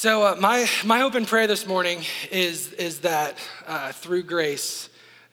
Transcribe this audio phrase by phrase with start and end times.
[0.00, 2.00] So uh, my my open prayer this morning
[2.30, 4.88] is is that uh, through grace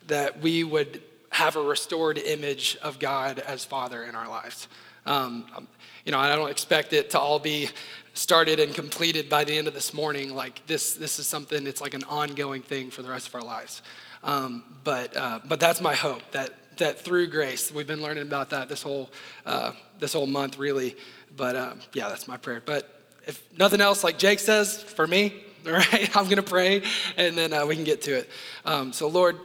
[0.08, 4.67] that we would have a restored image of God as Father in our lives.
[5.06, 5.69] Um, um,
[6.03, 7.69] you know, I don't expect it to all be
[8.14, 10.36] started and completed by the end of this morning.
[10.36, 11.66] Like this, this is something.
[11.66, 13.82] It's like an ongoing thing for the rest of our lives.
[14.22, 18.50] Um, but uh, but that's my hope that that through grace we've been learning about
[18.50, 19.12] that this whole
[19.46, 20.98] uh, this whole month really.
[21.38, 22.62] But um, yeah, that's my prayer.
[22.66, 22.96] But
[23.28, 26.82] if nothing else, like Jake says, for me, all right, I'm gonna pray,
[27.18, 28.29] and then uh, we can get to it.
[28.65, 29.38] Um, so Lord,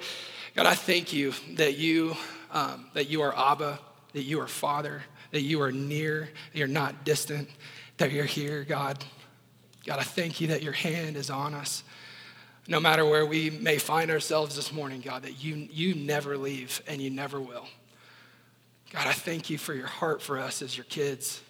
[0.55, 2.17] God, I thank you that you
[2.53, 3.79] um, that you are Abba,
[4.13, 5.03] that you are Father,
[5.33, 7.49] that you are near, that you're not distant,
[7.97, 9.05] that you're here, God.
[9.85, 11.83] God, I thank you that your hand is on us.
[12.69, 16.81] No matter where we may find ourselves this morning, God, that you, you never leave
[16.87, 17.67] and you never will.
[18.93, 21.41] God, I thank you for your heart for us as your kids.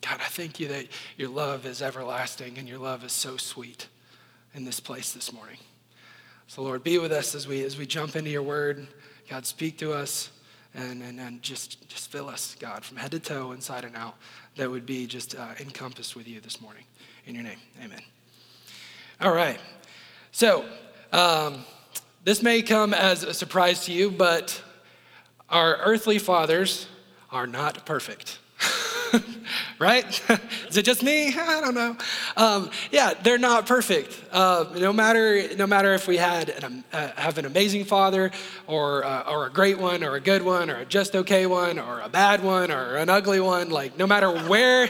[0.00, 0.86] God, I thank you that
[1.16, 3.88] your love is everlasting and your love is so sweet
[4.54, 5.58] in this place this morning.
[6.46, 8.86] So, Lord, be with us as we, as we jump into your word.
[9.28, 10.30] God, speak to us
[10.74, 14.16] and, and, and just, just fill us, God, from head to toe, inside and out,
[14.56, 16.84] that would be just uh, encompassed with you this morning.
[17.26, 18.00] In your name, amen.
[19.20, 19.60] All right.
[20.32, 20.64] So,
[21.12, 21.64] um,
[22.24, 24.62] this may come as a surprise to you, but
[25.48, 26.86] our earthly fathers
[27.30, 28.38] are not perfect.
[29.78, 30.04] right?
[30.68, 31.28] Is it just me?
[31.38, 31.96] I don't know.
[32.36, 34.18] Um, yeah, they're not perfect.
[34.32, 38.30] Uh, no matter no matter if we had an, uh, have an amazing father,
[38.66, 41.78] or uh, or a great one, or a good one, or a just okay one,
[41.78, 43.70] or a bad one, or an ugly one.
[43.70, 44.88] Like no matter where,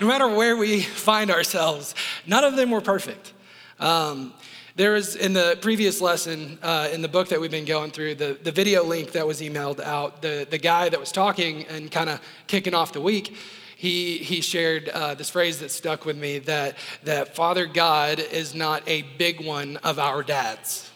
[0.00, 1.94] no matter where we find ourselves,
[2.26, 3.32] none of them were perfect.
[3.80, 4.32] Um,
[4.74, 8.14] there was in the previous lesson uh, in the book that we've been going through,
[8.14, 11.90] the, the video link that was emailed out, the, the guy that was talking and
[11.90, 13.36] kind of kicking off the week,
[13.76, 18.54] he, he shared uh, this phrase that stuck with me that, that Father God is
[18.54, 20.90] not a big one of our dads.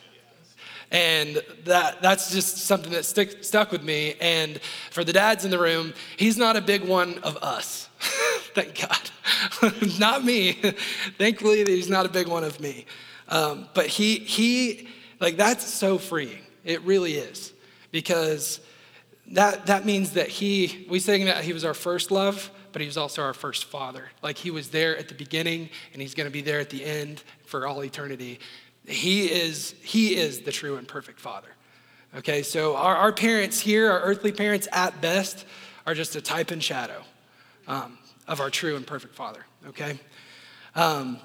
[0.93, 4.15] And that, that's just something that stick, stuck with me.
[4.21, 7.89] And for the dads in the room, he's not a big one of us.
[8.55, 9.11] Thank God.
[9.99, 10.53] not me.
[11.19, 12.87] Thankfully, he's not a big one of me.
[13.29, 14.89] Um, but he, he,
[15.21, 16.43] like, that's so freeing.
[16.65, 17.53] It really is.
[17.91, 18.61] Because
[19.29, 22.87] that, that means that he, we saying that he was our first love, but he
[22.87, 24.11] was also our first father.
[24.23, 26.85] Like, he was there at the beginning, and he's going to be there at the
[26.85, 28.39] end for all eternity.
[28.87, 31.49] He is, he is the true and perfect father.
[32.15, 35.47] Okay, so our, our parents here, our earthly parents at best,
[35.87, 37.03] are just a type and shadow
[37.67, 37.99] um,
[38.33, 39.45] of our true and perfect father.
[39.69, 40.01] Okay?
[40.75, 41.19] Um,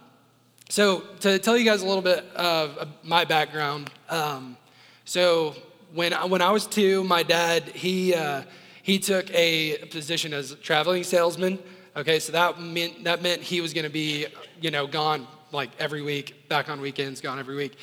[0.70, 4.58] so, to tell you guys a little bit of my background, um,
[5.06, 5.56] so
[5.94, 8.44] when I, when I was two, my dad he uh,
[8.84, 11.60] he took a position as a traveling salesman.
[11.96, 14.28] Okay, so that meant that meant he was to be
[14.60, 17.78] you know gone like every week, back on weekends, gone every week,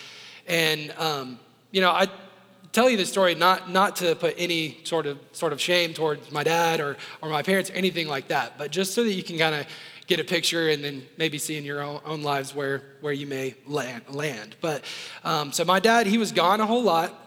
[0.47, 1.39] and um,
[1.71, 2.09] you know I
[2.75, 6.31] tell you this story not not to put any sort of sort of shame towards
[6.31, 9.23] my dad or or my parents or anything like that, but just so that you
[9.23, 9.67] can kind of
[10.07, 13.27] get a picture and then maybe see in your own, own lives where, where you
[13.27, 14.03] may land.
[14.09, 14.57] land.
[14.61, 14.85] But
[15.25, 17.19] um, so my dad, he was gone a whole lot.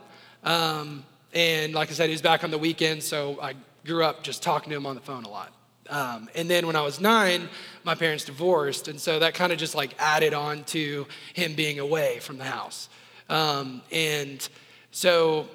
[0.43, 1.03] Um,
[1.33, 4.43] and like I said, he was back on the weekend, so I grew up just
[4.43, 5.53] talking to him on the phone a lot.
[5.89, 7.49] Um, and then when I was nine,
[7.83, 11.79] my parents divorced, and so that kind of just like added on to him being
[11.79, 12.89] away from the house.
[13.29, 14.47] Um, and
[14.91, 15.47] so,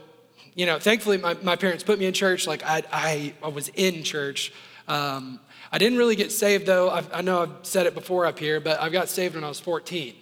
[0.54, 2.47] you know, thankfully my, my parents put me in church.
[2.47, 4.53] Like I, I, I was in church.
[4.88, 6.91] Um, I didn't really get saved though.
[6.91, 9.48] I've, i know I've said it before up here, but I got saved when I
[9.48, 10.15] was 14.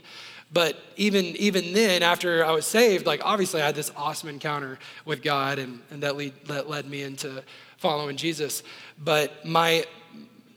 [0.52, 4.78] But even, even then, after I was saved, like obviously I had this awesome encounter
[5.04, 7.42] with God and, and that, lead, that led me into
[7.76, 8.62] following Jesus.
[9.02, 9.84] But my,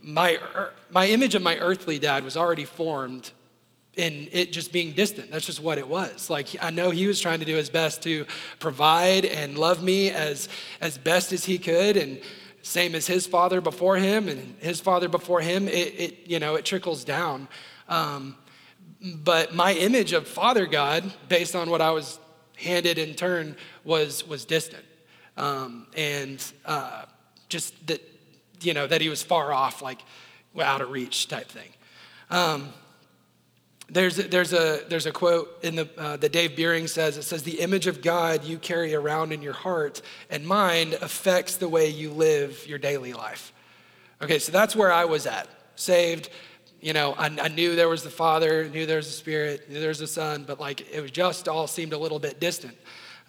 [0.01, 0.39] my,
[0.91, 3.31] my image of my earthly dad was already formed
[3.95, 5.31] in it just being distant.
[5.31, 6.29] That's just what it was.
[6.29, 8.25] Like I know he was trying to do his best to
[8.59, 10.49] provide and love me as,
[10.81, 11.97] as best as he could.
[11.97, 12.19] And
[12.63, 16.55] same as his father before him and his father before him, it, it you know,
[16.55, 17.47] it trickles down.
[17.87, 18.35] Um,
[19.03, 22.19] but my image of Father God, based on what I was
[22.55, 24.85] handed in turn, was, was distant.
[25.35, 27.03] Um, and uh,
[27.49, 28.01] just that,
[28.61, 29.99] you know, that he was far off, like
[30.57, 31.69] out of reach type thing.
[32.29, 32.71] Um,
[33.89, 37.23] there's a, there's a, there's a quote in the, uh, that Dave Buehring says, it
[37.23, 41.67] says, the image of God you carry around in your heart and mind affects the
[41.67, 43.53] way you live your daily life.
[44.21, 46.29] Okay, so that's where I was at, saved.
[46.81, 49.79] You know, I, I knew there was the Father, knew there was the Spirit, knew
[49.79, 52.77] there was the Son, but like it was just all seemed a little bit distant.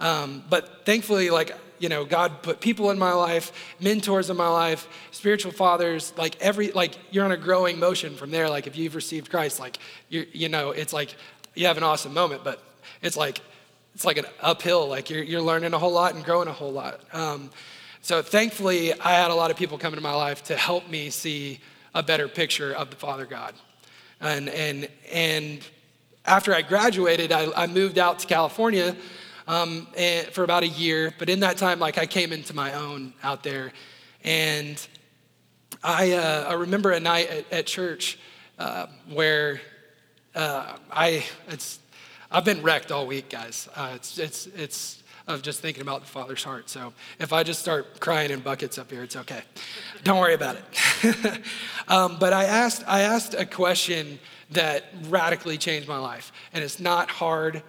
[0.00, 4.48] Um, but thankfully, like, you know, God put people in my life, mentors in my
[4.48, 8.48] life, spiritual fathers, like every, like you're on a growing motion from there.
[8.48, 9.76] Like if you've received Christ, like
[10.08, 11.14] you you know, it's like
[11.54, 12.64] you have an awesome moment, but
[13.02, 13.42] it's like,
[13.94, 14.88] it's like an uphill.
[14.88, 17.02] Like you're, you're learning a whole lot and growing a whole lot.
[17.12, 17.50] Um,
[18.00, 21.10] so thankfully, I had a lot of people come into my life to help me
[21.10, 21.60] see
[21.94, 23.52] a better picture of the Father God.
[24.22, 25.60] And, and, and
[26.24, 28.96] after I graduated, I, I moved out to California
[29.46, 29.86] um,
[30.32, 31.14] for about a year.
[31.18, 33.72] But in that time, like I came into my own out there.
[34.22, 34.84] And
[35.82, 38.18] I, uh, I remember a night at, at church
[38.58, 39.60] uh, where
[40.34, 41.78] uh, I, it's,
[42.30, 43.68] I've been wrecked all week, guys.
[43.74, 46.68] Uh, it's, it's, it's of just thinking about the Father's heart.
[46.68, 49.42] So if I just start crying in buckets up here, it's okay.
[50.02, 51.42] Don't worry about it.
[51.88, 54.18] um, but I asked, I asked a question
[54.50, 56.30] that radically changed my life.
[56.52, 57.62] And it's not hard,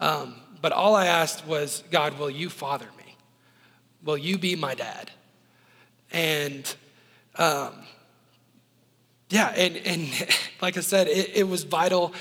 [0.00, 3.18] um, but all I asked was, God, will you father me?
[4.02, 5.10] Will you be my dad?
[6.10, 6.74] And
[7.36, 7.74] um,
[9.28, 10.08] yeah, and, and
[10.62, 12.14] like I said, it, it was vital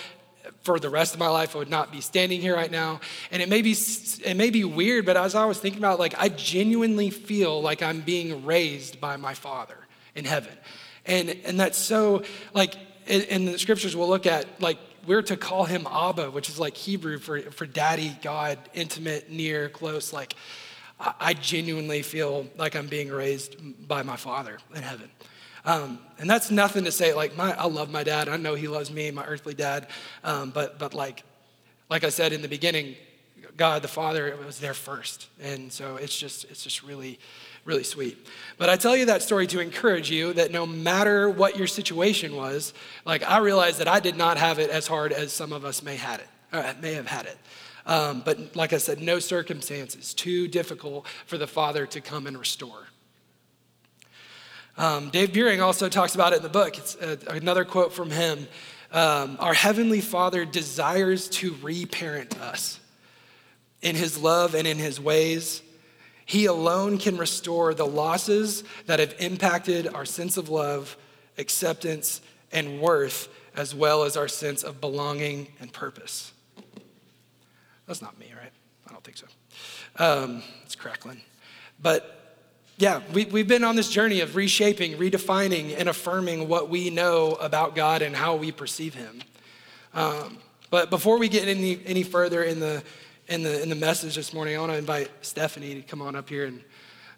[0.64, 1.56] for the rest of my life.
[1.56, 3.00] I would not be standing here right now.
[3.32, 3.78] And it may be,
[4.26, 7.82] it may be weird, but as I was thinking about like I genuinely feel like
[7.82, 9.78] I'm being raised by my father
[10.16, 10.58] in heaven.
[11.06, 12.24] And, and that's so
[12.54, 12.76] like
[13.08, 16.76] in the scriptures we'll look at like we're to call him Abba, which is like
[16.76, 20.14] Hebrew for, for daddy, God, intimate, near, close.
[20.14, 20.36] Like
[21.00, 23.58] I genuinely feel like I'm being raised
[23.88, 25.10] by my father in heaven.
[25.66, 28.30] Um, and that's nothing to say like my, I love my dad.
[28.30, 29.88] I know he loves me, my earthly dad.
[30.24, 31.24] Um, but but like
[31.90, 32.96] like I said in the beginning,
[33.58, 37.20] God the Father was there first, and so it's just it's just really
[37.66, 38.18] really sweet.
[38.58, 42.36] But I tell you that story to encourage you that no matter what your situation
[42.36, 42.74] was,
[43.06, 45.82] like I realized that I did not have it as hard as some of us
[45.82, 47.38] may had it, or may have had it.
[47.86, 52.38] Um, but like I said, no circumstances too difficult for the Father to come and
[52.38, 52.88] restore.
[54.78, 56.78] Um, Dave Buehring also talks about it in the book.
[56.78, 58.48] It's uh, another quote from him.
[58.92, 62.80] Um, Our Heavenly Father desires to reparent us
[63.82, 65.62] in His love and in His ways.
[66.26, 70.98] He alone can restore the losses that have impacted our sense of love,
[71.38, 72.22] acceptance,
[72.52, 76.32] and worth, as well as our sense of belonging and purpose.
[77.88, 78.52] That's not me, right?
[78.88, 79.28] I don't think so.
[79.98, 81.22] Um, it's crackling.
[81.82, 82.38] But
[82.78, 87.34] yeah, we, we've been on this journey of reshaping, redefining, and affirming what we know
[87.34, 89.22] about God and how we perceive Him.
[89.94, 90.38] Um,
[90.70, 92.84] but before we get any, any further in the
[93.28, 96.16] in the, in the message this morning, I want to invite Stephanie to come on
[96.16, 96.62] up here and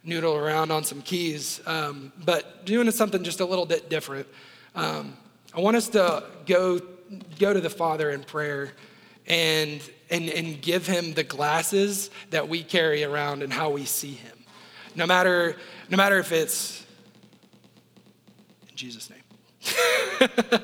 [0.04, 1.62] noodle around on some keys.
[1.66, 4.28] Um, but doing something just a little bit different.
[4.75, 5.18] Um,
[5.54, 6.80] I want us to go,
[7.40, 8.74] go to the Father in prayer
[9.25, 14.13] and, and, and give him the glasses that we carry around and how we see
[14.13, 14.38] him.
[14.96, 15.56] No matter,
[15.90, 16.86] no matter if it's
[18.69, 20.60] in Jesus' name.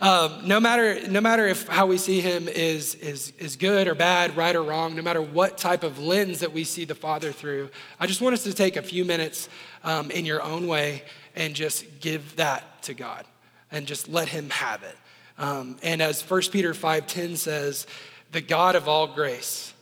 [0.00, 3.94] Um, no matter, no matter if how we see him is, is, is good or
[3.94, 7.32] bad, right or wrong, no matter what type of lens that we see the Father
[7.32, 7.68] through,
[7.98, 9.50] I just want us to take a few minutes
[9.84, 11.02] um, in your own way
[11.36, 13.26] and just give that to God
[13.70, 14.96] and just let him have it.
[15.36, 17.86] Um, and as 1 Peter 5.10 says,
[18.32, 19.74] the God of all grace,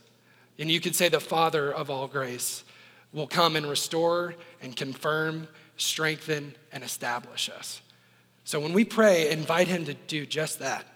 [0.59, 2.65] and you could say the Father of all grace,
[3.13, 7.83] will come and restore and confirm, strengthen, and establish us.
[8.49, 10.87] So when we pray, invite Him to do just that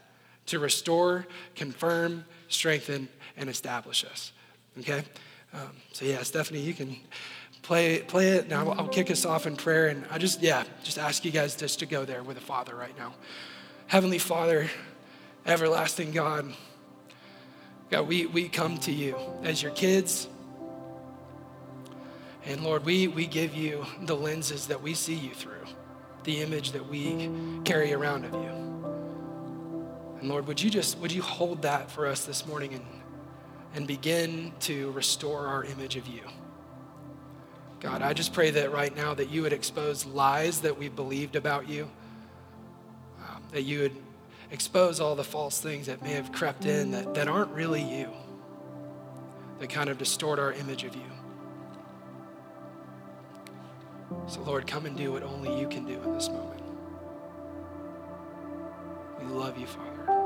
[0.46, 4.32] to restore, confirm, strengthen, and establish us.
[4.78, 5.04] Okay?
[5.52, 6.96] Um, so, yeah, Stephanie, you can
[7.60, 9.88] play, play it, and I'll, I'll, kick us off in prayer.
[9.88, 12.74] And I just, yeah, just ask you guys just to go there with the Father
[12.74, 13.12] right now.
[13.86, 14.70] Heavenly Father,
[15.44, 16.54] everlasting God,
[17.90, 20.26] God, we, we come to you as your kids.
[22.46, 25.51] And Lord, we, we give you the lenses that we see you through
[26.24, 27.30] the image that we
[27.64, 28.62] carry around of you.
[30.20, 32.84] And Lord, would you just would you hold that for us this morning and
[33.74, 36.22] and begin to restore our image of you?
[37.80, 41.34] God, I just pray that right now that you would expose lies that we believed
[41.34, 41.90] about you,
[43.18, 43.96] um, that you would
[44.52, 48.08] expose all the false things that may have crept in that, that aren't really you,
[49.58, 51.02] that kind of distort our image of you.
[54.26, 56.62] So, Lord, come and do what only you can do in this moment.
[59.20, 60.22] We love you, Father.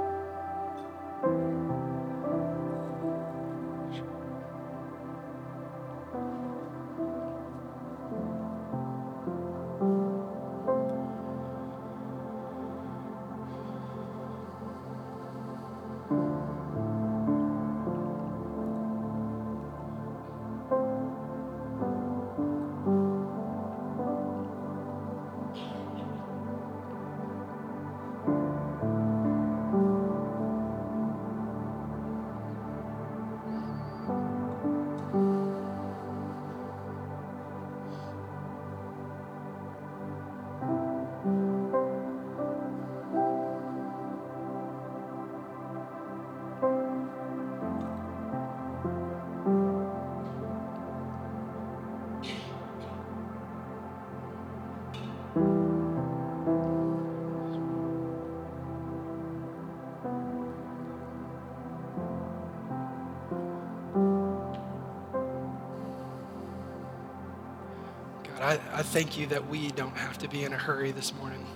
[68.76, 71.47] I, thank you that we don't have to be in a hurry this morning.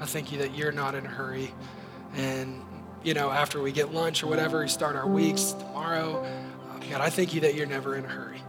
[0.00, 1.54] I thank you that you're not in a hurry.
[2.16, 2.60] And,
[3.04, 6.24] you know, after we get lunch or whatever, we start our weeks tomorrow.
[6.24, 8.42] Uh, God, I thank you that you're never in a hurry.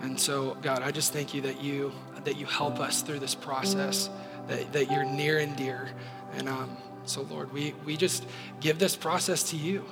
[0.00, 1.92] And so, God, I just thank you that you
[2.24, 4.10] that you help us through this process,
[4.46, 5.88] that, that you're near and dear.
[6.34, 8.26] And um, so, Lord, we, we just
[8.60, 9.84] give this process to you.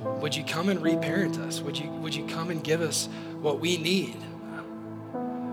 [0.00, 1.60] Would you come and reparent us?
[1.60, 3.08] Would you, would you come and give us
[3.40, 4.16] what we need?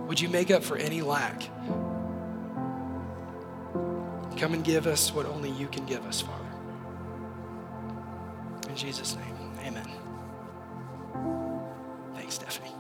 [0.10, 1.40] Would you make up for any lack?
[4.38, 6.50] Come and give us what only you can give us, Father.
[8.68, 9.88] In Jesus' name, amen.
[12.16, 12.72] Thanks, Stephanie.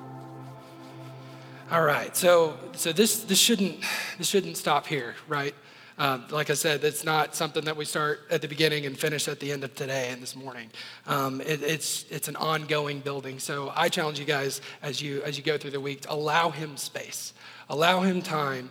[1.71, 3.83] All right, so so this this shouldn't
[4.17, 5.53] this shouldn't stop here, right?
[5.99, 9.27] Uh, like I said, it's not something that we start at the beginning and finish
[9.27, 10.69] at the end of today and this morning.
[11.05, 13.37] Um, it, it's it's an ongoing building.
[13.37, 16.51] So I challenge you guys as you as you go through the week, to allow
[16.51, 17.33] him space,
[17.67, 18.69] allow him time,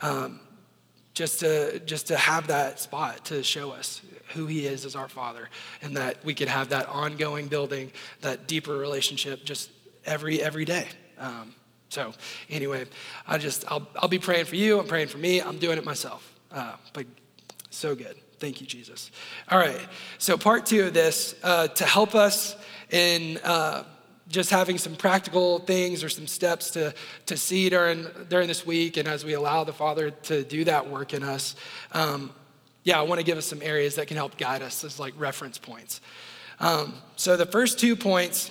[0.00, 0.38] um,
[1.12, 4.00] just to just to have that spot to show us
[4.34, 5.48] who he is as our Father,
[5.82, 9.70] and that we could have that ongoing building, that deeper relationship, just
[10.06, 10.86] every every day.
[11.18, 11.52] Um,
[11.88, 12.12] so
[12.48, 12.86] anyway,
[13.26, 14.78] I just I'll I'll be praying for you.
[14.78, 15.42] I'm praying for me.
[15.42, 16.36] I'm doing it myself.
[16.52, 17.06] Uh, but
[17.70, 18.16] so good.
[18.40, 19.10] Thank you, Jesus.
[19.50, 19.78] All right.
[20.18, 22.56] So, part two of this uh, to help us
[22.90, 23.84] in uh,
[24.28, 26.94] just having some practical things or some steps to,
[27.26, 30.88] to see during, during this week, and as we allow the Father to do that
[30.88, 31.54] work in us,
[31.92, 32.32] um,
[32.82, 35.12] yeah, I want to give us some areas that can help guide us as like
[35.18, 36.00] reference points.
[36.60, 38.50] Um, so, the first two points,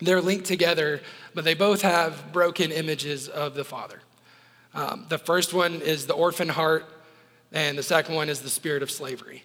[0.00, 1.00] they're linked together,
[1.34, 4.00] but they both have broken images of the Father.
[4.72, 6.86] Um, the first one is the orphan heart
[7.52, 9.44] and the second one is the spirit of slavery.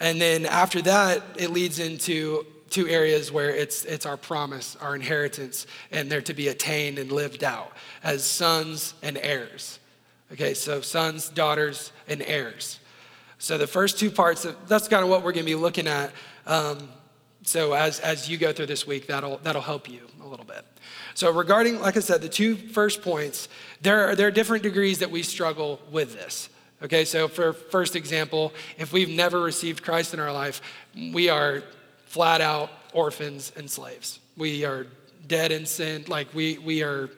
[0.00, 4.94] And then after that, it leads into two areas where it's, it's our promise, our
[4.94, 7.72] inheritance, and they're to be attained and lived out
[8.02, 9.78] as sons and heirs.
[10.32, 12.78] Okay, so sons, daughters, and heirs.
[13.38, 16.12] So the first two parts, that's kind of what we're going to be looking at.
[16.46, 16.88] Um,
[17.42, 20.64] so as, as you go through this week, that'll, that'll help you a little bit.
[21.14, 23.48] So regarding, like I said, the two first points,
[23.80, 26.48] there are, there are different degrees that we struggle with this.
[26.82, 30.60] Okay, so for first example, if we've never received Christ in our life,
[30.94, 31.64] we are
[32.06, 34.20] flat out orphans and slaves.
[34.36, 34.86] We are
[35.26, 37.10] dead in sin, like we, we are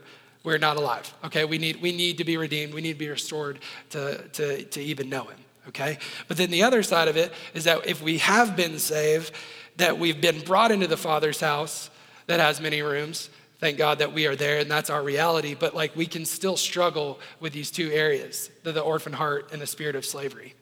[0.43, 1.13] we're not alive.
[1.25, 3.59] Okay, we need we need to be redeemed, we need to be restored
[3.91, 5.39] to, to, to even know him.
[5.69, 5.99] Okay?
[6.29, 9.33] But then the other side of it is that if we have been saved,
[9.81, 11.91] that we've been brought into the Father's house
[12.27, 15.55] that has many rooms, thank God that we are there and that's our reality.
[15.59, 19.61] But like we can still struggle with these two areas the, the orphan heart and
[19.61, 20.55] the spirit of slavery.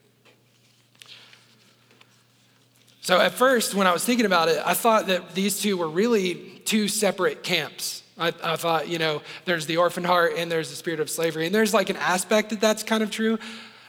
[3.01, 5.89] So at first, when I was thinking about it, I thought that these two were
[5.89, 8.03] really two separate camps.
[8.19, 11.47] I, I, thought, you know, there's the orphan heart and there's the spirit of slavery.
[11.47, 13.39] And there's like an aspect that that's kind of true.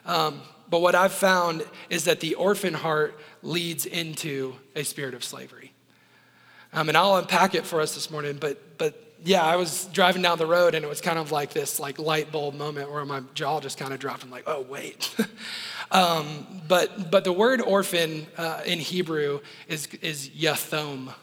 [0.05, 5.23] Um, but what I've found is that the orphan heart leads into a spirit of
[5.23, 5.73] slavery.
[6.73, 10.21] Um, and I'll unpack it for us this morning, but, but yeah, I was driving
[10.21, 13.03] down the road and it was kind of like this like light bulb moment where
[13.05, 14.23] my jaw just kind of dropped.
[14.23, 15.15] I'm like, oh, wait.
[15.91, 21.13] um, but, but the word orphan uh, in Hebrew is, is yathom.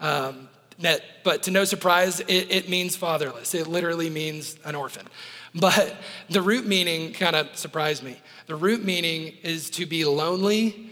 [0.00, 0.48] Um,
[0.80, 3.54] that, but to no surprise, it, it means fatherless.
[3.54, 5.06] It literally means an orphan.
[5.54, 5.94] But
[6.30, 8.18] the root meaning kind of surprised me.
[8.52, 10.90] The root meaning is to be lonely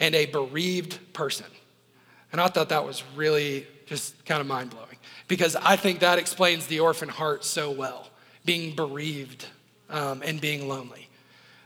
[0.00, 1.44] and a bereaved person.
[2.32, 4.96] And I thought that was really just kind of mind blowing
[5.28, 8.08] because I think that explains the orphan heart so well
[8.46, 9.44] being bereaved
[9.90, 11.10] um, and being lonely.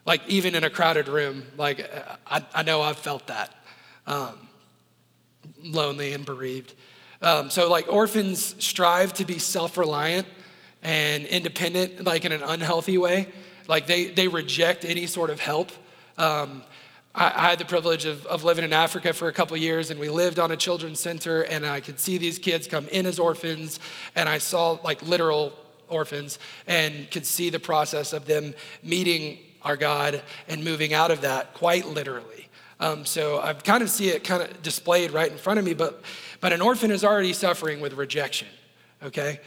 [0.05, 1.89] Like, even in a crowded room, like,
[2.27, 3.55] I, I know I've felt that
[4.09, 4.37] um,
[5.63, 6.75] lonely and bereaved.
[7.23, 10.27] Um, so, like, orphans strive to be self reliant
[10.83, 13.29] and independent, like in an unhealthy way.
[13.69, 15.71] Like, they, they reject any sort of help.
[16.17, 16.63] Um,
[17.15, 20.09] I, had the privilege of, of living in Africa for a couple years, and we
[20.09, 23.81] lived on a children's center, and I could see these kids come in as orphans,
[24.15, 25.53] and I saw like literal
[25.89, 31.23] orphans, and could see the process of them meeting our God and moving out of
[31.23, 32.49] that quite literally.
[32.81, 35.75] Um, so I kind of see it kind of displayed right in front of me,
[35.75, 36.03] but,
[36.41, 38.49] but an orphan is already suffering with rejection,
[39.03, 39.41] okay?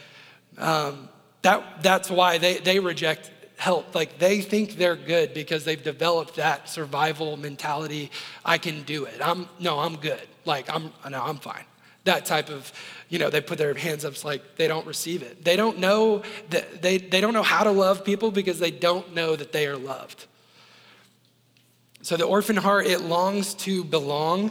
[0.58, 1.08] Um,
[1.40, 3.30] that, that's why they, they reject
[3.62, 3.94] help.
[3.94, 8.10] Like they think they're good because they've developed that survival mentality.
[8.44, 9.20] I can do it.
[9.22, 10.26] I'm no, I'm good.
[10.44, 11.64] Like I'm no, I'm fine.
[12.04, 12.72] That type of,
[13.08, 15.44] you know, they put their hands up, like they don't receive it.
[15.44, 19.14] They don't know that they, they don't know how to love people because they don't
[19.14, 20.26] know that they are loved.
[22.02, 24.50] So the orphan heart, it longs to belong,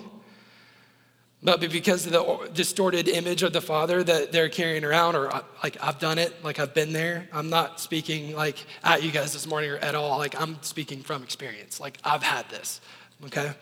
[1.44, 5.42] but because of the distorted image of the father that they're carrying around, or uh,
[5.64, 7.28] like I've done it, like I've been there.
[7.34, 10.20] I'm not speaking like at you guys this morning or at all.
[10.20, 11.80] Like I'm speaking from experience.
[11.80, 12.80] Like I've had this,
[13.26, 13.54] okay?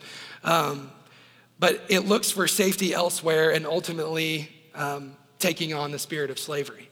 [0.44, 0.90] Um,
[1.58, 6.90] but it looks for safety elsewhere and ultimately um, taking on the spirit of slavery.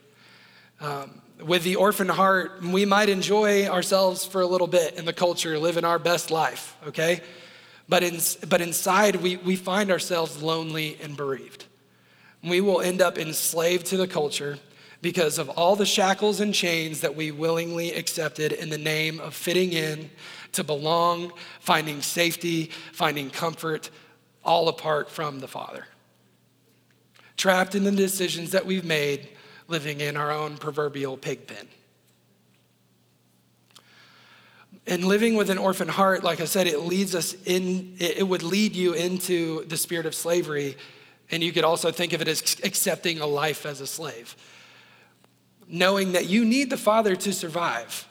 [0.81, 5.13] Um, with the orphan heart, we might enjoy ourselves for a little bit in the
[5.13, 7.21] culture, living our best life, okay?
[7.89, 11.65] But, in, but inside, we, we find ourselves lonely and bereaved.
[12.43, 14.59] We will end up enslaved to the culture
[15.01, 19.33] because of all the shackles and chains that we willingly accepted in the name of
[19.33, 20.11] fitting in,
[20.51, 23.89] to belong, finding safety, finding comfort,
[24.45, 25.85] all apart from the Father.
[27.37, 29.29] Trapped in the decisions that we've made,
[29.67, 31.67] living in our own proverbial pig pen.
[34.87, 38.43] And living with an orphan heart, like I said, it leads us in, it would
[38.43, 40.77] lead you into the spirit of slavery.
[41.31, 44.35] And you could also think of it as accepting a life as a slave.
[45.67, 48.07] Knowing that you need the Father to survive,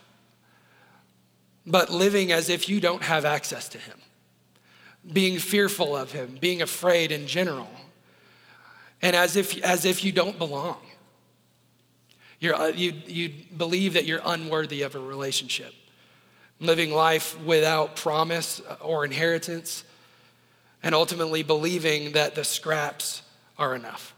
[1.66, 3.98] but living as if you don't have access to Him.
[5.12, 7.68] Being fearful of Him, being afraid in general,
[9.02, 10.78] and as if, as if you don't belong.
[12.40, 15.74] You're, uh, you, you believe that you're unworthy of a relationship
[16.60, 19.84] living life without promise or inheritance,
[20.82, 23.22] and ultimately believing that the scraps
[23.58, 24.14] are enough.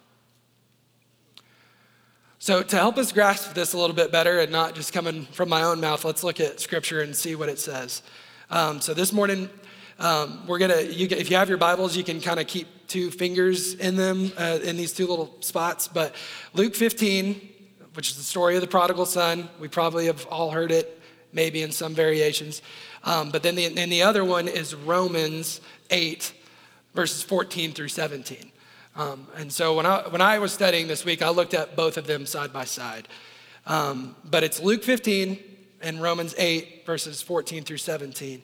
[2.38, 5.50] So, to help us grasp this a little bit better and not just coming from
[5.50, 8.02] my own mouth, let's look at scripture and see what it says.
[8.48, 9.50] Um, so, this morning,
[9.98, 13.10] um, we're gonna, you, if you have your Bibles, you can kind of keep two
[13.10, 15.86] fingers in them, uh, in these two little spots.
[15.86, 16.14] But
[16.54, 17.48] Luke 15,
[17.92, 20.99] which is the story of the prodigal son, we probably have all heard it
[21.32, 22.62] maybe in some variations.
[23.04, 26.32] Um, but then the, and the other one is Romans 8,
[26.94, 28.50] verses 14 through 17.
[28.96, 31.96] Um, and so when I, when I was studying this week, I looked at both
[31.96, 33.08] of them side by side.
[33.66, 35.38] Um, but it's Luke 15
[35.82, 38.42] and Romans 8, verses 14 through 17.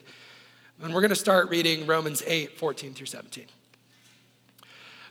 [0.81, 3.45] And we're going to start reading Romans 8, 14 through 17.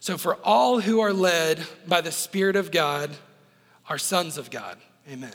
[0.01, 3.11] So, for all who are led by the Spirit of God
[3.89, 4.79] are sons of God.
[5.11, 5.35] Amen.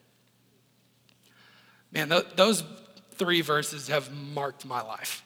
[1.91, 2.63] Man, th- those
[3.15, 5.23] three verses have marked my life.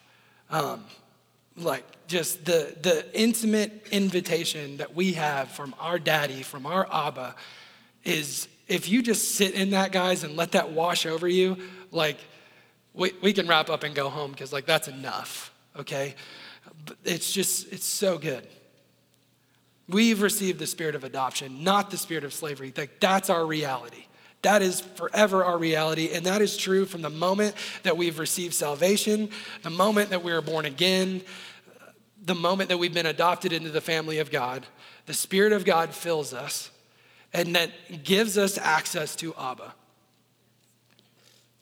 [0.50, 0.84] Um,
[1.56, 7.34] like just the, the intimate invitation that we have from our daddy, from our Abba,
[8.04, 11.56] is if you just sit in that, guys, and let that wash over you,
[11.90, 12.18] like
[12.94, 16.14] we, we can wrap up and go home because like that's enough, okay?
[16.84, 18.46] But it's just, it's so good.
[19.88, 22.72] We've received the spirit of adoption, not the spirit of slavery.
[22.76, 24.06] Like that's our reality.
[24.42, 26.10] That is forever our reality.
[26.12, 29.30] And that is true from the moment that we've received salvation,
[29.62, 31.22] the moment that we are born again,
[32.24, 34.66] the moment that we've been adopted into the family of God.
[35.06, 36.70] The Spirit of God fills us
[37.32, 37.70] and that
[38.02, 39.74] gives us access to Abba.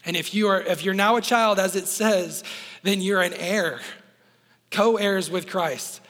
[0.07, 2.45] And if you are if you're now a child as it says,
[2.83, 3.81] then you're an heir,
[4.71, 6.01] co-heirs with Christ.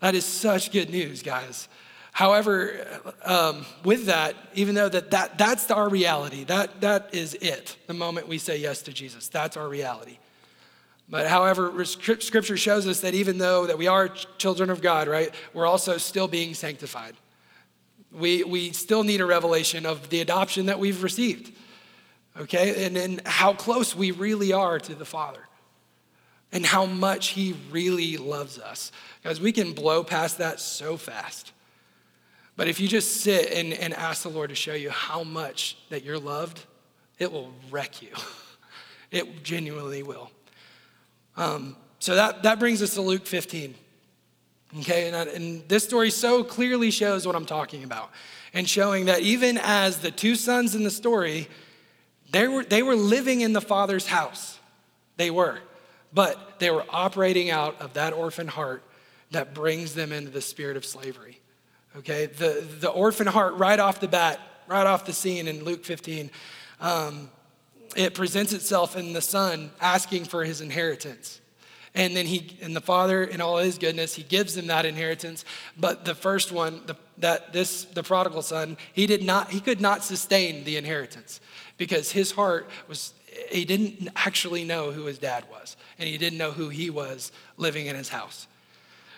[0.00, 1.68] That is such good news, guys.
[2.12, 2.86] However,
[3.24, 7.94] um, with that, even though that, that that's our reality, that, that is it, the
[7.94, 10.18] moment we say yes to Jesus, that's our reality.
[11.08, 15.34] But however, scripture shows us that even though that we are children of God, right,
[15.52, 17.14] we're also still being sanctified.
[18.12, 21.52] We, we still need a revelation of the adoption that we've received,
[22.36, 25.40] okay, and, and how close we really are to the Father
[26.52, 28.90] and how much He really loves us.
[29.22, 31.52] Guys, we can blow past that so fast.
[32.60, 35.78] But if you just sit and, and ask the Lord to show you how much
[35.88, 36.62] that you're loved,
[37.18, 38.10] it will wreck you.
[39.10, 40.30] It genuinely will.
[41.38, 43.74] Um, so that, that brings us to Luke 15.
[44.80, 48.10] Okay, and, and this story so clearly shows what I'm talking about
[48.52, 51.48] and showing that even as the two sons in the story,
[52.30, 54.60] they were, they were living in the father's house.
[55.16, 55.58] They were.
[56.12, 58.84] But they were operating out of that orphan heart
[59.30, 61.39] that brings them into the spirit of slavery.
[61.96, 65.84] Okay, the, the orphan heart right off the bat, right off the scene in Luke
[65.84, 66.30] 15,
[66.80, 67.28] um,
[67.96, 71.40] it presents itself in the son asking for his inheritance.
[71.94, 75.44] And then he, and the father, in all his goodness, he gives them that inheritance.
[75.76, 79.80] But the first one, the, that this, the prodigal son, he did not, he could
[79.80, 81.40] not sustain the inheritance
[81.76, 83.12] because his heart was,
[83.50, 87.32] he didn't actually know who his dad was, and he didn't know who he was
[87.56, 88.46] living in his house.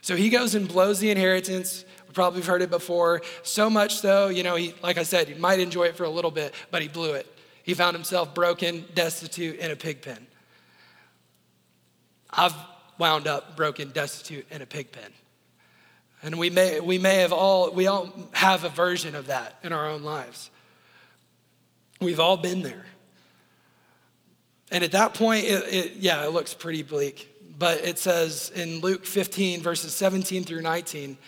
[0.02, 1.84] So he goes and blows the inheritance.
[2.06, 3.22] We probably have heard it before.
[3.44, 6.10] So much so, you know, he, like I said, he might enjoy it for a
[6.10, 7.26] little bit, but he blew it.
[7.62, 10.26] He found himself broken, destitute, in a pig pen.
[12.28, 12.54] I've
[12.98, 15.12] wound up broken, destitute in a pig pen.
[16.22, 19.72] And we may, we may have all, we all have a version of that in
[19.72, 20.50] our own lives.
[22.00, 22.86] We've all been there.
[24.72, 27.31] And at that point, it, it, yeah, it looks pretty bleak.
[27.58, 31.18] But it says in Luke 15, verses 17 through 19,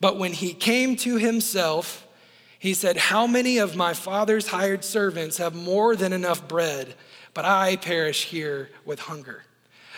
[0.00, 2.06] but when he came to himself,
[2.58, 6.94] he said, How many of my father's hired servants have more than enough bread,
[7.34, 9.44] but I perish here with hunger?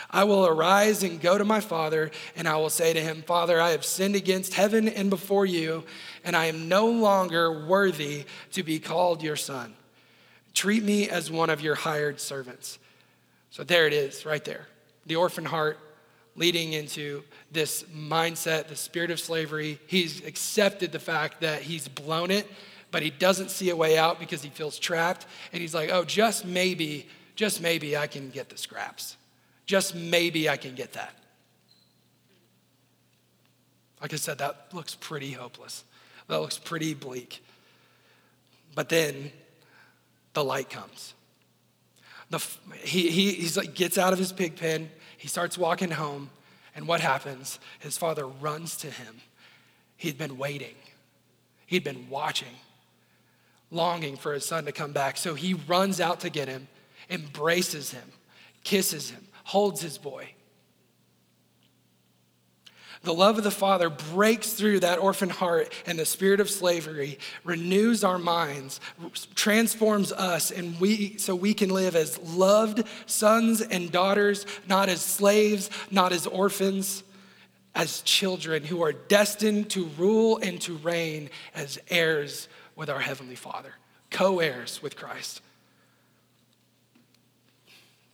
[0.09, 3.59] I will arise and go to my father, and I will say to him, Father,
[3.59, 5.83] I have sinned against heaven and before you,
[6.23, 9.73] and I am no longer worthy to be called your son.
[10.53, 12.77] Treat me as one of your hired servants.
[13.49, 14.67] So there it is, right there.
[15.05, 15.79] The orphan heart
[16.35, 19.79] leading into this mindset, the spirit of slavery.
[19.87, 22.47] He's accepted the fact that he's blown it,
[22.91, 25.25] but he doesn't see a way out because he feels trapped.
[25.51, 29.17] And he's like, oh, just maybe, just maybe I can get the scraps.
[29.65, 31.13] Just maybe I can get that.
[34.01, 35.85] Like I said, that looks pretty hopeless.
[36.27, 37.43] That looks pretty bleak.
[38.75, 39.31] But then
[40.33, 41.13] the light comes.
[42.33, 42.43] The,
[42.83, 46.31] he he he's like, gets out of his pig pen, he starts walking home,
[46.75, 47.59] and what happens?
[47.77, 49.21] His father runs to him.
[49.97, 50.73] He'd been waiting,
[51.67, 52.55] he'd been watching,
[53.69, 55.15] longing for his son to come back.
[55.17, 56.67] So he runs out to get him,
[57.07, 58.11] embraces him,
[58.63, 60.33] kisses him, holds his boy.
[63.03, 67.19] The love of the Father breaks through that orphan heart, and the spirit of slavery
[67.43, 68.79] renews our minds,
[69.35, 75.01] transforms us, and we so we can live as loved sons and daughters, not as
[75.01, 77.03] slaves, not as orphans,
[77.75, 83.35] as children who are destined to rule and to reign as heirs with our Heavenly
[83.35, 83.73] Father,
[84.11, 85.41] co heirs with Christ.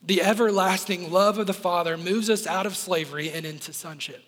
[0.01, 4.23] The everlasting love of the Father moves us out of slavery and into sonship.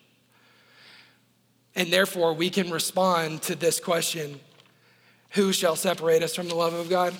[1.75, 4.39] And therefore, we can respond to this question
[5.31, 7.13] Who shall separate us from the love of God?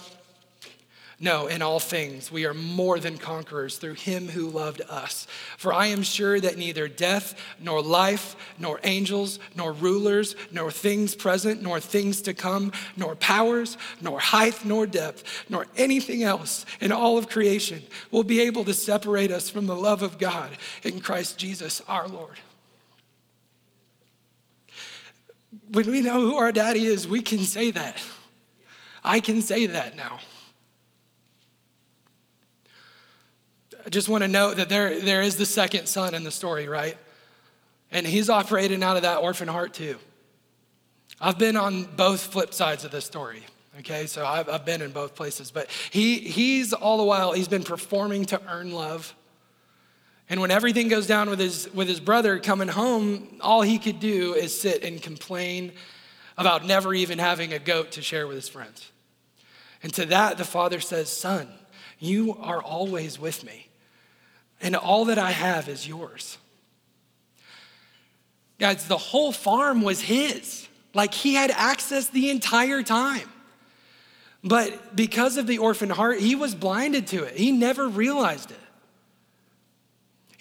[1.24, 5.28] No, in all things, we are more than conquerors through him who loved us.
[5.56, 11.14] For I am sure that neither death, nor life, nor angels, nor rulers, nor things
[11.14, 16.92] present, nor things to come, nor powers, nor height, nor depth, nor anything else in
[16.92, 20.50] all of creation will be able to separate us from the love of God
[20.82, 22.40] in Christ Jesus our Lord.
[25.72, 28.02] When we know who our daddy is, we can say that.
[29.04, 30.20] I can say that now.
[33.86, 36.68] I just want to note that there, there is the second son in the story,
[36.68, 36.98] right?
[37.92, 39.98] And he's operating out of that orphan heart too.
[41.20, 43.44] I've been on both flip sides of this story,
[43.80, 44.06] okay?
[44.06, 45.52] So I've, I've been in both places.
[45.52, 49.14] But he, he's all the while, he's been performing to earn love.
[50.32, 54.00] And when everything goes down with his, with his brother coming home, all he could
[54.00, 55.74] do is sit and complain
[56.38, 58.91] about never even having a goat to share with his friends.
[59.84, 61.50] And to that, the father says, Son,
[62.00, 63.67] you are always with me
[64.62, 66.38] and all that I have is yours.
[68.58, 70.67] Guys, the whole farm was his.
[70.94, 73.28] Like he had access the entire time.
[74.44, 77.36] But because of the orphan heart, he was blinded to it.
[77.36, 78.58] He never realized it.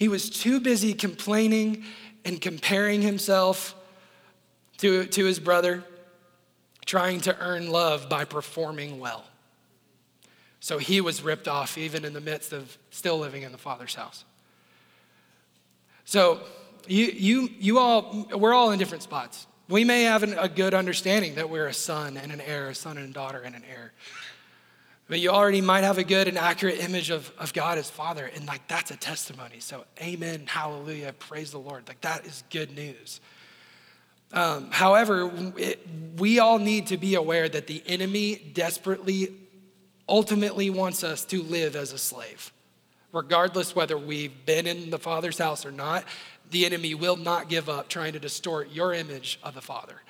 [0.01, 1.83] He was too busy complaining
[2.25, 3.75] and comparing himself
[4.79, 5.83] to, to his brother,
[6.87, 9.23] trying to earn love by performing well.
[10.59, 13.93] So he was ripped off even in the midst of still living in the Father's
[13.93, 14.25] house.
[16.05, 16.39] So
[16.87, 19.45] you, you, you all, we're all in different spots.
[19.69, 22.73] We may have an, a good understanding that we're a son and an heir, a
[22.75, 23.93] son and a daughter and an heir.
[25.11, 28.31] But you already might have a good and accurate image of, of God as Father,
[28.33, 29.59] and like that's a testimony.
[29.59, 31.85] So, amen, hallelujah, praise the Lord.
[31.89, 33.19] Like that is good news.
[34.31, 39.35] Um, however, it, we all need to be aware that the enemy desperately
[40.07, 42.53] ultimately wants us to live as a slave.
[43.11, 46.05] Regardless whether we've been in the Father's house or not,
[46.51, 50.03] the enemy will not give up trying to distort your image of the Father.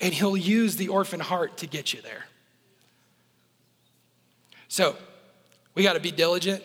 [0.00, 2.26] And he'll use the orphan heart to get you there.
[4.68, 4.96] So,
[5.74, 6.62] we got to be diligent,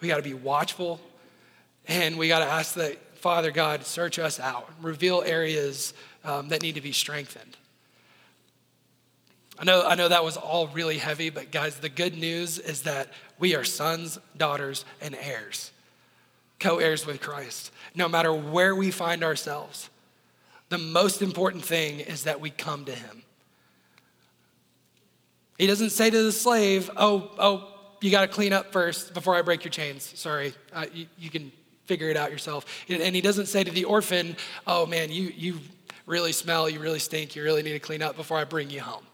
[0.00, 1.00] we got to be watchful,
[1.86, 6.62] And we got to ask that, Father God, search us out, reveal areas um, that
[6.62, 7.56] need to be strengthened.
[9.58, 12.82] I know, I know that was all really heavy, but guys, the good news is
[12.82, 15.70] that we are sons, daughters, and heirs,
[16.58, 19.90] co heirs with Christ, no matter where we find ourselves.
[20.68, 23.22] The most important thing is that we come to Him.
[25.62, 27.68] He doesn't say to the slave, Oh, oh,
[28.00, 30.02] you got to clean up first before I break your chains.
[30.18, 31.52] Sorry, uh, you, you can
[31.84, 32.66] figure it out yourself.
[32.88, 35.60] And he doesn't say to the orphan, Oh man, you, you
[36.04, 38.80] really smell, you really stink, you really need to clean up before I bring you
[38.80, 39.04] home.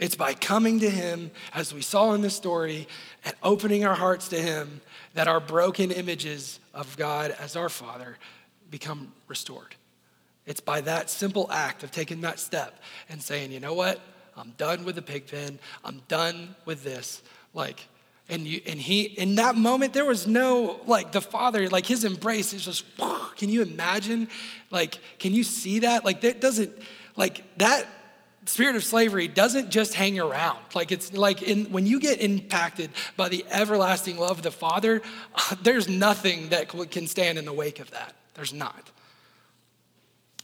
[0.00, 2.88] It's by coming to Him, as we saw in the story,
[3.24, 4.80] and opening our hearts to Him
[5.14, 8.18] that our broken images of God as our Father
[8.72, 9.76] become restored.
[10.46, 14.00] It's by that simple act of taking that step and saying, you know what?
[14.36, 15.58] I'm done with the pig pen.
[15.84, 17.22] I'm done with this.
[17.54, 17.86] Like,
[18.28, 22.04] and you and he in that moment there was no like the father like his
[22.04, 22.84] embrace is just
[23.36, 24.28] can you imagine
[24.70, 26.72] like can you see that like that doesn't
[27.16, 27.86] like that
[28.46, 30.58] spirit of slavery doesn't just hang around.
[30.74, 35.02] Like it's like in, when you get impacted by the everlasting love of the Father,
[35.62, 38.14] there's nothing that can stand in the wake of that.
[38.34, 38.90] There's not.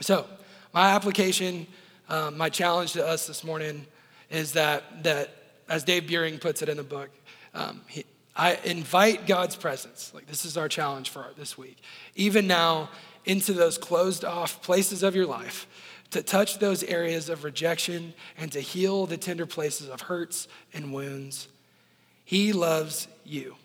[0.01, 0.27] So,
[0.72, 1.66] my application,
[2.09, 3.87] um, my challenge to us this morning
[4.31, 5.31] is that that
[5.68, 7.11] as Dave Buehring puts it in the book,
[7.55, 10.12] um, he, I invite God's presence.
[10.14, 11.79] Like this is our challenge for this week.
[12.14, 12.88] Even now,
[13.25, 15.66] into those closed off places of your life
[16.11, 20.92] to touch those areas of rejection and to heal the tender places of hurts and
[20.92, 21.49] wounds.
[22.25, 23.57] He loves you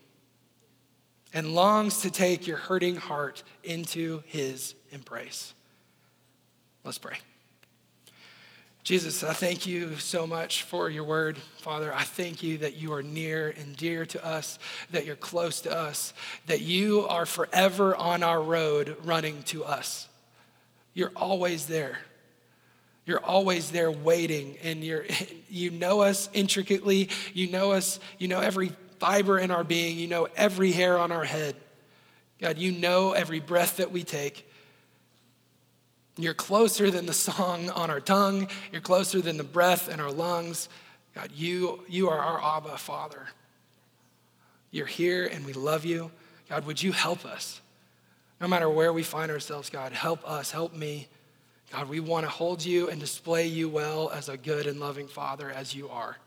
[1.33, 5.53] and longs to take your hurting heart into his embrace.
[6.83, 7.17] Let's pray.
[8.83, 11.37] Jesus, I thank you so much for your word.
[11.37, 14.59] Father, I thank you that you are near and dear to us,
[14.91, 16.13] that you're close to us,
[16.47, 20.09] that you are forever on our road running to us.
[20.93, 21.97] You're always there.
[23.05, 25.05] You're always there waiting, and you're,
[25.49, 27.07] you know us intricately.
[27.33, 31.13] You know us, you know every fiber in our being, you know every hair on
[31.13, 31.55] our head.
[32.41, 34.45] God, you know every breath that we take.
[36.17, 40.11] You're closer than the song on our tongue, you're closer than the breath in our
[40.11, 40.69] lungs.
[41.15, 43.27] God, you, you are our Abba Father.
[44.71, 46.11] You're here and we love you.
[46.49, 47.61] God, would you help us?
[48.41, 51.07] No matter where we find ourselves, God, help us, help me.
[51.71, 55.07] God, we want to hold you and display you well as a good and loving
[55.07, 56.17] Father as you are.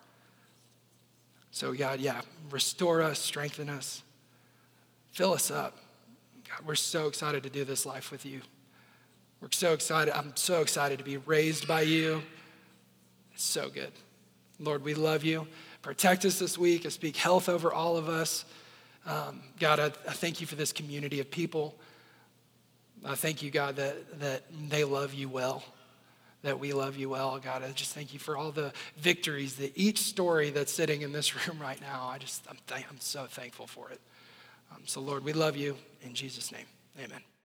[1.50, 2.20] So, God, yeah,
[2.50, 4.02] restore us, strengthen us,
[5.12, 5.78] fill us up.
[6.48, 8.42] God, we're so excited to do this life with you.
[9.40, 10.16] We're so excited.
[10.16, 12.22] I'm so excited to be raised by you.
[13.34, 13.92] It's so good.
[14.58, 15.46] Lord, we love you.
[15.82, 16.86] Protect us this week.
[16.86, 18.44] I speak health over all of us.
[19.06, 21.76] Um, God, I, I thank you for this community of people.
[23.04, 25.62] I thank you, God, that, that they love you well,
[26.42, 27.38] that we love you well.
[27.38, 31.12] God, I just thank you for all the victories that each story that's sitting in
[31.12, 34.00] this room right now, I just, I'm, th- I'm so thankful for it.
[34.72, 35.76] Um, so, Lord, we love you.
[36.02, 36.66] In Jesus' name,
[36.98, 37.20] amen.